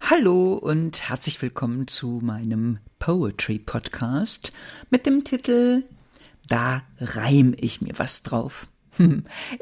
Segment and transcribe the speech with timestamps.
[0.00, 4.52] Hallo und herzlich willkommen zu meinem Poetry Podcast
[4.90, 5.84] mit dem Titel
[6.48, 8.68] Da reim ich mir was drauf.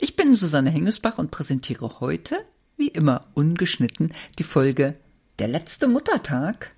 [0.00, 2.44] Ich bin Susanne Hengesbach und präsentiere heute,
[2.76, 4.96] wie immer ungeschnitten, die Folge
[5.38, 6.72] Der letzte Muttertag.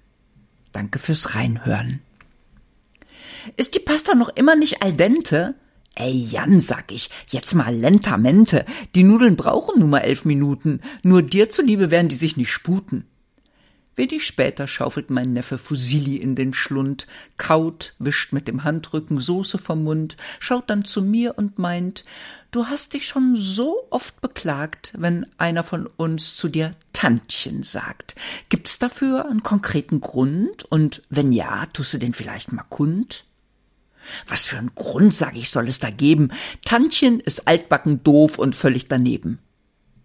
[0.72, 2.00] Danke fürs Reinhören.
[3.56, 5.54] Ist die Pasta noch immer nicht al dente?
[6.00, 8.64] Ey Jan, sag ich, jetzt mal lentamente.
[8.94, 10.80] Die Nudeln brauchen nur mal elf Minuten.
[11.02, 13.04] Nur dir zuliebe werden die sich nicht sputen.
[13.96, 19.58] Wenig später schaufelt mein Neffe Fusili in den Schlund, kaut, wischt mit dem Handrücken Soße
[19.58, 22.04] vom Mund, schaut dann zu mir und meint,
[22.52, 28.14] du hast dich schon so oft beklagt, wenn einer von uns zu dir Tantchen sagt.
[28.50, 30.62] Gibt's dafür einen konkreten Grund?
[30.62, 33.24] Und wenn ja, tust du den vielleicht mal kund?
[34.26, 36.30] Was für einen Grund, sag ich, soll es da geben?
[36.64, 39.38] Tantchen ist altbacken doof und völlig daneben.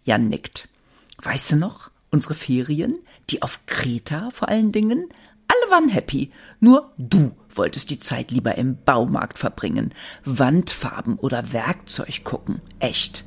[0.03, 0.67] Jan nickt.
[1.21, 1.91] Weißt du noch?
[2.09, 2.99] Unsere Ferien?
[3.29, 5.07] die auf Kreta vor allen Dingen,
[5.47, 9.93] alle waren happy, nur du wolltest die Zeit lieber im Baumarkt verbringen,
[10.25, 13.25] Wandfarben oder Werkzeug gucken, echt.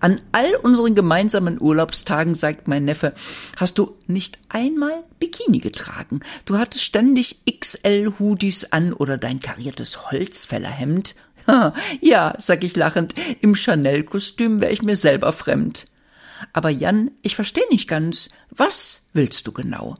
[0.00, 3.14] An all unseren gemeinsamen Urlaubstagen, sagt mein Neffe,
[3.56, 6.20] hast du nicht einmal Bikini getragen.
[6.44, 11.14] Du hattest ständig XL-Hoodies an oder dein kariertes Holzfällerhemd.
[12.00, 15.86] ja, sag ich lachend, im Chanel-Kostüm wär ich mir selber fremd.
[16.52, 19.94] Aber Jan, ich verstehe nicht ganz, was willst du genau?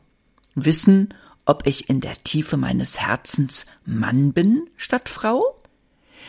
[0.54, 1.14] Wissen,
[1.46, 5.55] ob ich in der Tiefe meines Herzens Mann bin statt Frau?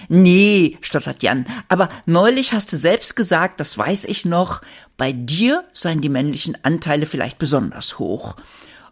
[0.10, 4.62] Nee, stottert Jan, aber neulich hast du selbst gesagt, das weiß ich noch,
[4.98, 8.36] bei dir seien die männlichen Anteile vielleicht besonders hoch.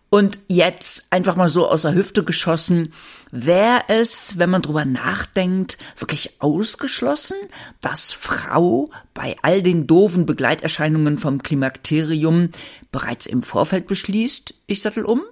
[0.09, 2.93] Und jetzt einfach mal so aus der Hüfte geschossen,
[3.31, 7.35] wäre es, wenn man drüber nachdenkt, wirklich ausgeschlossen,
[7.81, 12.51] dass Frau bei all den doofen Begleiterscheinungen vom Klimakterium
[12.91, 15.23] bereits im Vorfeld beschließt, ich sattel um?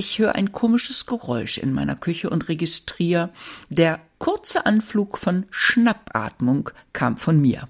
[0.00, 3.30] Ich höre ein komisches Geräusch in meiner Küche und registriere,
[3.68, 7.68] der kurze Anflug von Schnappatmung kam von mir.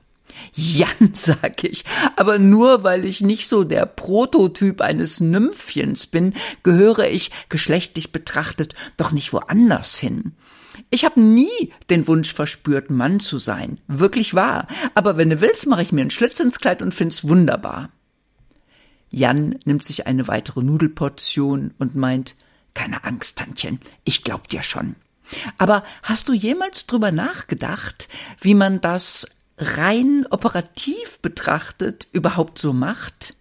[0.52, 1.86] Jan, sag ich,
[2.16, 6.34] aber nur weil ich nicht so der Prototyp eines Nymphchens bin,
[6.64, 10.32] gehöre ich, geschlechtlich betrachtet, doch nicht woanders hin.
[10.90, 13.80] Ich habe nie den Wunsch verspürt, Mann zu sein.
[13.88, 14.68] Wirklich wahr.
[14.94, 17.88] Aber wenn du willst, mache ich mir einen Schlitz ins Kleid und find's wunderbar.
[19.10, 22.34] Jan nimmt sich eine weitere Nudelportion und meint,
[22.74, 24.96] keine Angst, Tantchen, ich glaub dir schon.
[25.56, 28.08] Aber hast du jemals drüber nachgedacht,
[28.40, 29.26] wie man das
[29.58, 33.34] rein operativ betrachtet überhaupt so macht?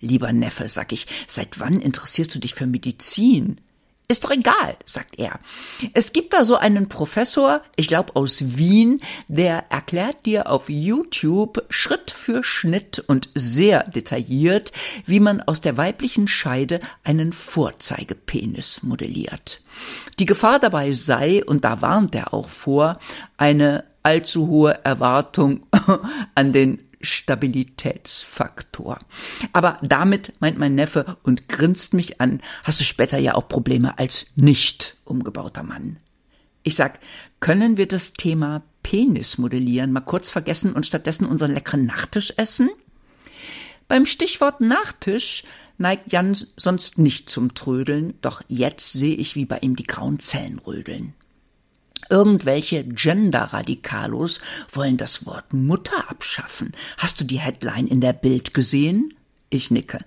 [0.00, 3.60] Lieber Neffe, sag ich, seit wann interessierst du dich für Medizin?
[4.10, 5.38] Ist doch egal, sagt er.
[5.94, 11.64] Es gibt da so einen Professor, ich glaube aus Wien, der erklärt dir auf YouTube
[11.68, 14.72] Schritt für Schnitt und sehr detailliert,
[15.06, 19.60] wie man aus der weiblichen Scheide einen Vorzeigepenis modelliert.
[20.18, 22.98] Die Gefahr dabei sei, und da warnt er auch vor,
[23.36, 25.68] eine allzu hohe Erwartung
[26.34, 28.98] an den Stabilitätsfaktor.
[29.52, 33.98] Aber damit meint mein Neffe und grinst mich an, hast du später ja auch Probleme
[33.98, 35.98] als nicht umgebauter Mann.
[36.62, 37.00] Ich sag,
[37.40, 42.70] können wir das Thema Penis modellieren mal kurz vergessen und stattdessen unseren leckeren Nachtisch essen?
[43.88, 45.44] Beim Stichwort Nachtisch
[45.78, 50.18] neigt Jan sonst nicht zum Trödeln, doch jetzt sehe ich, wie bei ihm die grauen
[50.18, 51.14] Zellen rödeln.
[52.10, 54.40] Irgendwelche Gender-Radikalos
[54.72, 56.72] wollen das Wort Mutter abschaffen.
[56.98, 59.14] Hast du die Headline in der Bild gesehen?
[59.52, 59.98] Ich nicke.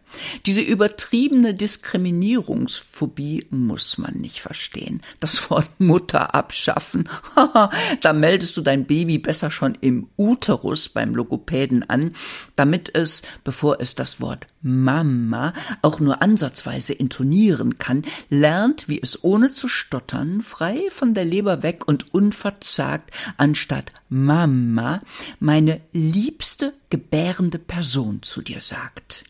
[0.45, 5.01] Diese übertriebene Diskriminierungsphobie muss man nicht verstehen.
[5.19, 7.09] Das Wort Mutter abschaffen.
[8.01, 12.13] da meldest du dein Baby besser schon im Uterus beim Logopäden an,
[12.55, 19.25] damit es, bevor es das Wort Mama auch nur ansatzweise intonieren kann, lernt, wie es
[19.25, 25.01] ohne zu stottern, frei von der Leber weg und unverzagt anstatt Mama
[25.41, 29.25] meine liebste gebärende Person zu dir sagt.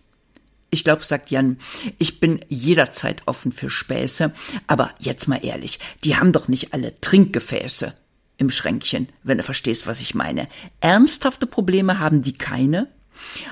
[0.73, 1.59] Ich glaube, sagt Jan,
[1.99, 4.33] ich bin jederzeit offen für Späße,
[4.65, 7.93] aber jetzt mal ehrlich, die haben doch nicht alle Trinkgefäße
[8.37, 10.47] im Schränkchen, wenn du verstehst, was ich meine.
[10.79, 12.87] Ernsthafte Probleme haben die keine?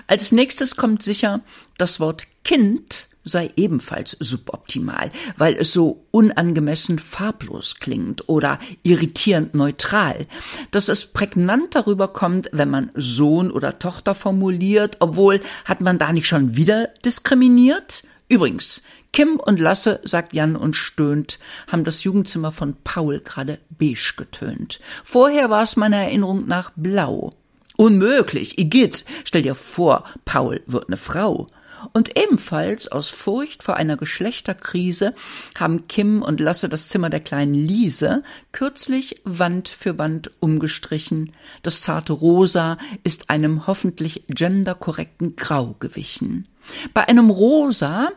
[0.07, 1.41] Als nächstes kommt sicher
[1.77, 10.27] das Wort Kind sei ebenfalls suboptimal, weil es so unangemessen farblos klingt oder irritierend neutral,
[10.71, 16.11] dass es prägnant darüber kommt, wenn man Sohn oder Tochter formuliert, obwohl hat man da
[16.11, 18.03] nicht schon wieder diskriminiert?
[18.27, 18.81] Übrigens,
[19.13, 21.37] Kim und Lasse, sagt Jan und stöhnt,
[21.67, 24.79] haben das Jugendzimmer von Paul gerade beige getönt.
[25.03, 27.31] Vorher war es meiner Erinnerung nach blau.
[27.75, 29.03] Unmöglich, Igitt.
[29.25, 31.47] Stell dir vor, Paul wird eine Frau.
[31.93, 35.13] Und ebenfalls aus Furcht vor einer Geschlechterkrise
[35.57, 41.33] haben Kim und Lasse das Zimmer der kleinen Liese kürzlich Wand für Wand umgestrichen.
[41.63, 46.45] Das zarte Rosa ist einem hoffentlich genderkorrekten Grau gewichen.
[46.93, 48.11] Bei einem Rosa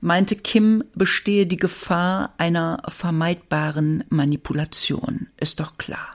[0.00, 5.28] meinte Kim, bestehe die Gefahr einer vermeidbaren Manipulation.
[5.38, 6.10] Ist doch klar.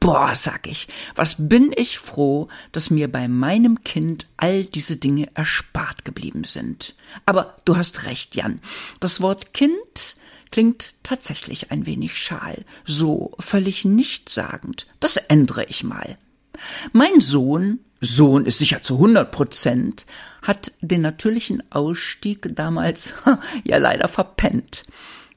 [0.00, 0.86] Boah, sag ich,
[1.16, 6.94] was bin ich froh, dass mir bei meinem Kind all diese Dinge erspart geblieben sind.
[7.26, 8.60] Aber du hast recht, Jan.
[9.00, 10.16] Das Wort Kind
[10.50, 14.86] klingt tatsächlich ein wenig schal, so völlig nichtssagend.
[15.00, 16.16] Das ändere ich mal.
[16.92, 20.06] Mein Sohn, Sohn ist sicher zu hundert Prozent,
[20.42, 23.14] hat den natürlichen Ausstieg damals
[23.64, 24.84] ja leider verpennt.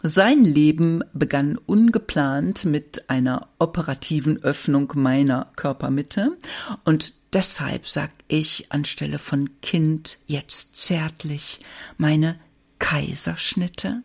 [0.04, 6.38] Sein Leben begann ungeplant mit einer operativen Öffnung meiner Körpermitte
[6.86, 11.60] und deshalb sag ich anstelle von Kind jetzt zärtlich
[11.98, 12.40] meine
[12.80, 14.02] Kaiserschnitte.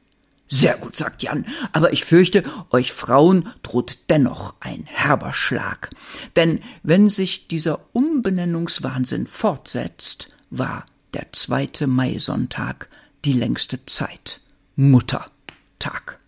[0.48, 5.90] Sehr gut, sagt Jan, aber ich fürchte, euch Frauen droht dennoch ein herber Schlag.
[6.37, 10.84] Denn wenn sich dieser Umbenennungswahnsinn fortsetzt, war
[11.14, 12.88] der zweite Maisonntag
[13.25, 14.40] die längste Zeit.
[14.76, 15.25] Mutter.
[15.78, 16.19] Tak.